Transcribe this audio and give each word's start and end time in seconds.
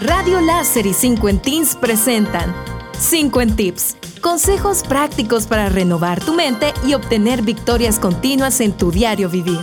Radio 0.00 0.40
Láser 0.40 0.86
y 0.86 0.94
5 0.94 1.40
Teens 1.42 1.76
presentan 1.76 2.54
5 2.98 3.46
Tips. 3.54 3.96
Consejos 4.22 4.82
prácticos 4.82 5.46
para 5.46 5.68
renovar 5.68 6.24
tu 6.24 6.32
mente 6.32 6.72
y 6.86 6.94
obtener 6.94 7.42
victorias 7.42 7.98
continuas 7.98 8.62
en 8.62 8.72
tu 8.72 8.90
diario 8.90 9.28
vivir. 9.28 9.60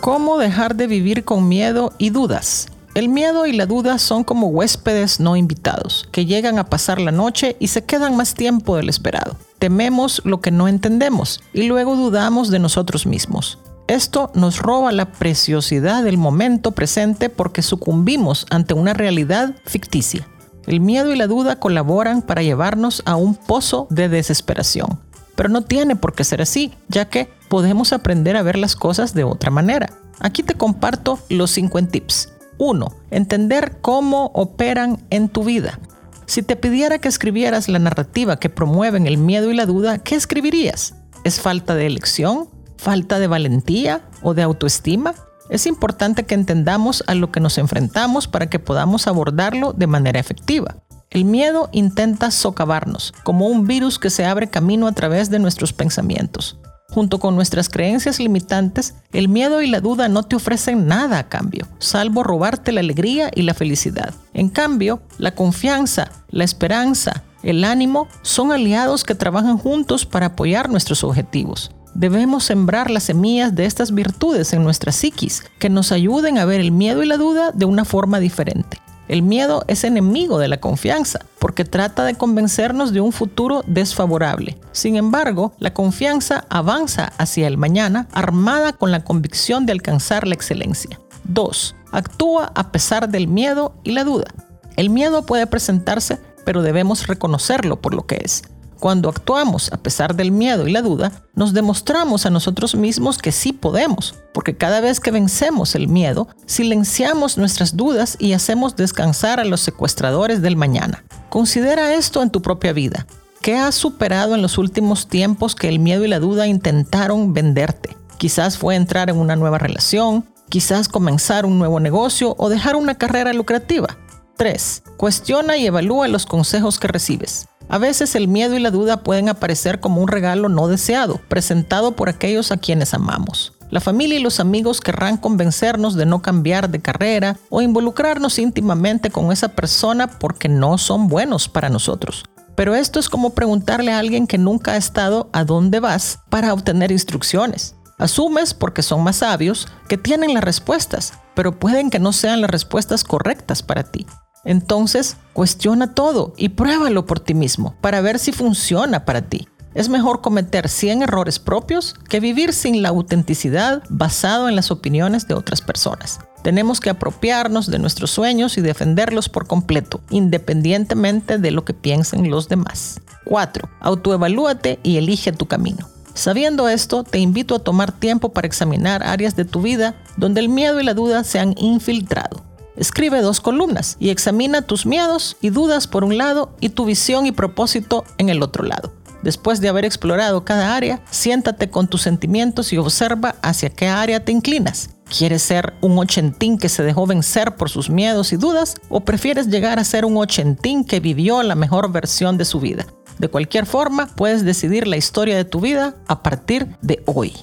¿Cómo 0.00 0.38
dejar 0.38 0.76
de 0.76 0.86
vivir 0.86 1.24
con 1.26 1.46
miedo 1.46 1.92
y 1.98 2.08
dudas? 2.08 2.68
El 2.94 3.10
miedo 3.10 3.44
y 3.44 3.52
la 3.52 3.66
duda 3.66 3.98
son 3.98 4.24
como 4.24 4.46
huéspedes 4.46 5.20
no 5.20 5.36
invitados, 5.36 6.08
que 6.10 6.24
llegan 6.24 6.58
a 6.58 6.64
pasar 6.64 6.98
la 6.98 7.12
noche 7.12 7.56
y 7.60 7.68
se 7.68 7.84
quedan 7.84 8.16
más 8.16 8.32
tiempo 8.32 8.76
del 8.76 8.88
esperado. 8.88 9.36
Tememos 9.58 10.22
lo 10.24 10.40
que 10.40 10.50
no 10.50 10.68
entendemos 10.68 11.42
y 11.52 11.64
luego 11.64 11.96
dudamos 11.96 12.48
de 12.48 12.60
nosotros 12.60 13.04
mismos. 13.04 13.58
Esto 13.92 14.30
nos 14.32 14.58
roba 14.58 14.90
la 14.90 15.12
preciosidad 15.12 16.02
del 16.02 16.16
momento 16.16 16.72
presente 16.72 17.28
porque 17.28 17.60
sucumbimos 17.60 18.46
ante 18.48 18.72
una 18.72 18.94
realidad 18.94 19.54
ficticia. 19.66 20.26
El 20.66 20.80
miedo 20.80 21.12
y 21.12 21.16
la 21.16 21.26
duda 21.26 21.56
colaboran 21.56 22.22
para 22.22 22.40
llevarnos 22.42 23.02
a 23.04 23.16
un 23.16 23.34
pozo 23.34 23.86
de 23.90 24.08
desesperación. 24.08 24.98
Pero 25.36 25.50
no 25.50 25.60
tiene 25.60 25.94
por 25.94 26.14
qué 26.14 26.24
ser 26.24 26.40
así, 26.40 26.72
ya 26.88 27.10
que 27.10 27.28
podemos 27.50 27.92
aprender 27.92 28.34
a 28.38 28.42
ver 28.42 28.56
las 28.56 28.76
cosas 28.76 29.12
de 29.12 29.24
otra 29.24 29.50
manera. 29.50 29.90
Aquí 30.20 30.42
te 30.42 30.54
comparto 30.54 31.18
los 31.28 31.50
5 31.50 31.82
tips. 31.82 32.32
1. 32.56 32.94
Entender 33.10 33.76
cómo 33.82 34.30
operan 34.32 35.04
en 35.10 35.28
tu 35.28 35.44
vida. 35.44 35.78
Si 36.24 36.42
te 36.42 36.56
pidiera 36.56 36.98
que 36.98 37.08
escribieras 37.08 37.68
la 37.68 37.78
narrativa 37.78 38.38
que 38.38 38.48
promueven 38.48 39.06
el 39.06 39.18
miedo 39.18 39.50
y 39.50 39.54
la 39.54 39.66
duda, 39.66 39.98
¿qué 39.98 40.14
escribirías? 40.14 40.94
¿Es 41.24 41.40
falta 41.40 41.74
de 41.74 41.84
elección? 41.84 42.48
Falta 42.82 43.20
de 43.20 43.28
valentía 43.28 44.02
o 44.22 44.34
de 44.34 44.42
autoestima? 44.42 45.14
Es 45.48 45.66
importante 45.66 46.24
que 46.24 46.34
entendamos 46.34 47.04
a 47.06 47.14
lo 47.14 47.30
que 47.30 47.40
nos 47.40 47.56
enfrentamos 47.58 48.26
para 48.26 48.50
que 48.50 48.58
podamos 48.58 49.06
abordarlo 49.06 49.72
de 49.72 49.86
manera 49.86 50.18
efectiva. 50.18 50.76
El 51.10 51.24
miedo 51.24 51.68
intenta 51.72 52.30
socavarnos, 52.30 53.14
como 53.22 53.46
un 53.46 53.66
virus 53.66 53.98
que 53.98 54.10
se 54.10 54.24
abre 54.24 54.50
camino 54.50 54.88
a 54.88 54.92
través 54.92 55.30
de 55.30 55.38
nuestros 55.38 55.72
pensamientos. 55.72 56.58
Junto 56.88 57.20
con 57.20 57.36
nuestras 57.36 57.68
creencias 57.68 58.18
limitantes, 58.18 58.94
el 59.12 59.28
miedo 59.28 59.62
y 59.62 59.66
la 59.68 59.80
duda 59.80 60.08
no 60.08 60.24
te 60.24 60.36
ofrecen 60.36 60.86
nada 60.86 61.18
a 61.18 61.28
cambio, 61.28 61.68
salvo 61.78 62.22
robarte 62.22 62.72
la 62.72 62.80
alegría 62.80 63.30
y 63.34 63.42
la 63.42 63.54
felicidad. 63.54 64.12
En 64.34 64.48
cambio, 64.48 65.00
la 65.18 65.34
confianza, 65.34 66.10
la 66.30 66.44
esperanza, 66.44 67.22
el 67.42 67.64
ánimo 67.64 68.08
son 68.22 68.52
aliados 68.52 69.04
que 69.04 69.14
trabajan 69.14 69.58
juntos 69.58 70.04
para 70.04 70.26
apoyar 70.26 70.68
nuestros 70.68 71.04
objetivos. 71.04 71.70
Debemos 71.94 72.44
sembrar 72.44 72.90
las 72.90 73.04
semillas 73.04 73.54
de 73.54 73.66
estas 73.66 73.92
virtudes 73.92 74.52
en 74.52 74.64
nuestra 74.64 74.92
psiquis 74.92 75.44
que 75.58 75.68
nos 75.68 75.92
ayuden 75.92 76.38
a 76.38 76.44
ver 76.44 76.60
el 76.60 76.72
miedo 76.72 77.02
y 77.02 77.06
la 77.06 77.18
duda 77.18 77.52
de 77.52 77.66
una 77.66 77.84
forma 77.84 78.18
diferente. 78.18 78.80
El 79.08 79.22
miedo 79.22 79.64
es 79.68 79.84
enemigo 79.84 80.38
de 80.38 80.48
la 80.48 80.58
confianza 80.58 81.20
porque 81.38 81.64
trata 81.66 82.04
de 82.04 82.14
convencernos 82.14 82.92
de 82.92 83.02
un 83.02 83.12
futuro 83.12 83.62
desfavorable. 83.66 84.58
Sin 84.72 84.96
embargo, 84.96 85.52
la 85.58 85.74
confianza 85.74 86.46
avanza 86.48 87.12
hacia 87.18 87.46
el 87.46 87.58
mañana 87.58 88.08
armada 88.12 88.72
con 88.72 88.90
la 88.90 89.04
convicción 89.04 89.66
de 89.66 89.72
alcanzar 89.72 90.26
la 90.26 90.34
excelencia. 90.34 90.98
2. 91.24 91.76
Actúa 91.90 92.52
a 92.54 92.72
pesar 92.72 93.10
del 93.10 93.28
miedo 93.28 93.74
y 93.84 93.92
la 93.92 94.04
duda. 94.04 94.32
El 94.76 94.88
miedo 94.88 95.26
puede 95.26 95.46
presentarse, 95.46 96.18
pero 96.46 96.62
debemos 96.62 97.06
reconocerlo 97.06 97.82
por 97.82 97.94
lo 97.94 98.06
que 98.06 98.22
es. 98.24 98.44
Cuando 98.82 99.08
actuamos 99.08 99.70
a 99.72 99.76
pesar 99.76 100.16
del 100.16 100.32
miedo 100.32 100.66
y 100.66 100.72
la 100.72 100.82
duda, 100.82 101.12
nos 101.36 101.52
demostramos 101.52 102.26
a 102.26 102.30
nosotros 102.30 102.74
mismos 102.74 103.16
que 103.16 103.30
sí 103.30 103.52
podemos, 103.52 104.16
porque 104.34 104.56
cada 104.56 104.80
vez 104.80 104.98
que 104.98 105.12
vencemos 105.12 105.76
el 105.76 105.86
miedo, 105.86 106.26
silenciamos 106.46 107.38
nuestras 107.38 107.76
dudas 107.76 108.16
y 108.18 108.32
hacemos 108.32 108.74
descansar 108.74 109.38
a 109.38 109.44
los 109.44 109.60
secuestradores 109.60 110.42
del 110.42 110.56
mañana. 110.56 111.04
Considera 111.28 111.94
esto 111.94 112.24
en 112.24 112.30
tu 112.30 112.42
propia 112.42 112.72
vida. 112.72 113.06
¿Qué 113.40 113.56
has 113.56 113.76
superado 113.76 114.34
en 114.34 114.42
los 114.42 114.58
últimos 114.58 115.06
tiempos 115.06 115.54
que 115.54 115.68
el 115.68 115.78
miedo 115.78 116.04
y 116.04 116.08
la 116.08 116.18
duda 116.18 116.48
intentaron 116.48 117.32
venderte? 117.32 117.96
Quizás 118.18 118.58
fue 118.58 118.74
entrar 118.74 119.10
en 119.10 119.16
una 119.16 119.36
nueva 119.36 119.58
relación, 119.58 120.24
quizás 120.48 120.88
comenzar 120.88 121.46
un 121.46 121.56
nuevo 121.56 121.78
negocio 121.78 122.34
o 122.36 122.48
dejar 122.48 122.74
una 122.74 122.96
carrera 122.96 123.32
lucrativa. 123.32 123.96
3. 124.38 124.82
Cuestiona 124.96 125.56
y 125.56 125.66
evalúa 125.66 126.08
los 126.08 126.26
consejos 126.26 126.80
que 126.80 126.88
recibes. 126.88 127.46
A 127.72 127.78
veces 127.78 128.14
el 128.16 128.28
miedo 128.28 128.54
y 128.54 128.58
la 128.58 128.70
duda 128.70 128.98
pueden 128.98 129.30
aparecer 129.30 129.80
como 129.80 130.02
un 130.02 130.08
regalo 130.08 130.50
no 130.50 130.68
deseado, 130.68 131.22
presentado 131.28 131.92
por 131.92 132.10
aquellos 132.10 132.52
a 132.52 132.58
quienes 132.58 132.92
amamos. 132.92 133.54
La 133.70 133.80
familia 133.80 134.18
y 134.18 134.22
los 134.22 134.40
amigos 134.40 134.82
querrán 134.82 135.16
convencernos 135.16 135.94
de 135.94 136.04
no 136.04 136.20
cambiar 136.20 136.68
de 136.68 136.82
carrera 136.82 137.38
o 137.48 137.62
involucrarnos 137.62 138.38
íntimamente 138.38 139.08
con 139.08 139.32
esa 139.32 139.48
persona 139.48 140.06
porque 140.06 140.50
no 140.50 140.76
son 140.76 141.08
buenos 141.08 141.48
para 141.48 141.70
nosotros. 141.70 142.26
Pero 142.56 142.74
esto 142.74 143.00
es 143.00 143.08
como 143.08 143.30
preguntarle 143.30 143.90
a 143.90 144.00
alguien 144.00 144.26
que 144.26 144.36
nunca 144.36 144.72
ha 144.72 144.76
estado 144.76 145.30
a 145.32 145.44
dónde 145.44 145.80
vas 145.80 146.18
para 146.28 146.52
obtener 146.52 146.92
instrucciones. 146.92 147.74
Asumes, 147.96 148.52
porque 148.52 148.82
son 148.82 149.02
más 149.02 149.16
sabios, 149.16 149.66
que 149.88 149.96
tienen 149.96 150.34
las 150.34 150.44
respuestas, 150.44 151.14
pero 151.34 151.58
pueden 151.58 151.88
que 151.88 152.00
no 152.00 152.12
sean 152.12 152.42
las 152.42 152.50
respuestas 152.50 153.02
correctas 153.02 153.62
para 153.62 153.84
ti. 153.84 154.06
Entonces, 154.44 155.16
cuestiona 155.32 155.94
todo 155.94 156.34
y 156.36 156.50
pruébalo 156.50 157.06
por 157.06 157.20
ti 157.20 157.34
mismo 157.34 157.76
para 157.80 158.00
ver 158.00 158.18
si 158.18 158.32
funciona 158.32 159.04
para 159.04 159.22
ti. 159.22 159.48
Es 159.74 159.88
mejor 159.88 160.20
cometer 160.20 160.68
100 160.68 161.02
errores 161.02 161.38
propios 161.38 161.94
que 162.08 162.20
vivir 162.20 162.52
sin 162.52 162.82
la 162.82 162.90
autenticidad 162.90 163.82
basado 163.88 164.48
en 164.48 164.56
las 164.56 164.70
opiniones 164.70 165.26
de 165.28 165.34
otras 165.34 165.62
personas. 165.62 166.20
Tenemos 166.42 166.80
que 166.80 166.90
apropiarnos 166.90 167.70
de 167.70 167.78
nuestros 167.78 168.10
sueños 168.10 168.58
y 168.58 168.60
defenderlos 168.60 169.28
por 169.28 169.46
completo, 169.46 170.00
independientemente 170.10 171.38
de 171.38 171.50
lo 171.52 171.64
que 171.64 171.72
piensen 171.72 172.30
los 172.30 172.48
demás. 172.48 173.00
4. 173.24 173.68
Autoevalúate 173.80 174.78
y 174.82 174.98
elige 174.98 175.32
tu 175.32 175.46
camino. 175.46 175.88
Sabiendo 176.14 176.68
esto, 176.68 177.04
te 177.04 177.18
invito 177.18 177.54
a 177.54 177.60
tomar 177.60 177.92
tiempo 177.92 178.32
para 178.32 178.46
examinar 178.46 179.02
áreas 179.02 179.36
de 179.36 179.46
tu 179.46 179.62
vida 179.62 179.94
donde 180.18 180.40
el 180.40 180.50
miedo 180.50 180.80
y 180.80 180.84
la 180.84 180.92
duda 180.92 181.24
se 181.24 181.38
han 181.38 181.54
infiltrado 181.56 182.51
Escribe 182.76 183.20
dos 183.20 183.40
columnas 183.40 183.96
y 184.00 184.10
examina 184.10 184.62
tus 184.62 184.86
miedos 184.86 185.36
y 185.40 185.50
dudas 185.50 185.86
por 185.86 186.04
un 186.04 186.16
lado 186.16 186.56
y 186.60 186.70
tu 186.70 186.84
visión 186.84 187.26
y 187.26 187.32
propósito 187.32 188.04
en 188.18 188.28
el 188.28 188.42
otro 188.42 188.64
lado. 188.64 188.92
Después 189.22 189.60
de 189.60 189.68
haber 189.68 189.84
explorado 189.84 190.44
cada 190.44 190.74
área, 190.74 191.00
siéntate 191.10 191.70
con 191.70 191.86
tus 191.86 192.02
sentimientos 192.02 192.72
y 192.72 192.78
observa 192.78 193.36
hacia 193.42 193.70
qué 193.70 193.88
área 193.88 194.24
te 194.24 194.32
inclinas. 194.32 194.90
¿Quieres 195.16 195.42
ser 195.42 195.74
un 195.82 195.98
ochentín 195.98 196.58
que 196.58 196.68
se 196.68 196.82
dejó 196.82 197.06
vencer 197.06 197.56
por 197.56 197.68
sus 197.68 197.90
miedos 197.90 198.32
y 198.32 198.36
dudas 198.36 198.76
o 198.88 199.00
prefieres 199.00 199.48
llegar 199.48 199.78
a 199.78 199.84
ser 199.84 200.04
un 200.04 200.16
ochentín 200.16 200.84
que 200.84 201.00
vivió 201.00 201.42
la 201.42 201.54
mejor 201.54 201.92
versión 201.92 202.38
de 202.38 202.46
su 202.46 202.58
vida? 202.58 202.86
De 203.18 203.28
cualquier 203.28 203.66
forma, 203.66 204.06
puedes 204.06 204.44
decidir 204.44 204.88
la 204.88 204.96
historia 204.96 205.36
de 205.36 205.44
tu 205.44 205.60
vida 205.60 205.94
a 206.08 206.22
partir 206.22 206.76
de 206.80 207.02
hoy. 207.06 207.34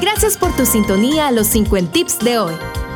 Gracias 0.00 0.36
por 0.36 0.56
tu 0.56 0.66
sintonía 0.66 1.28
a 1.28 1.32
los 1.32 1.46
50 1.48 1.92
tips 1.92 2.18
de 2.20 2.38
hoy. 2.38 2.54